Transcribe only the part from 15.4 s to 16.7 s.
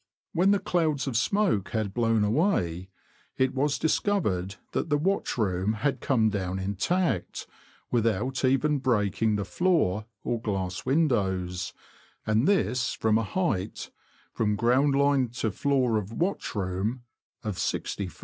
floor of watch